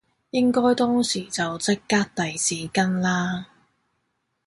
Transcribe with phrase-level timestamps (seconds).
[0.31, 3.45] 應該當時就即刻遞紙巾啦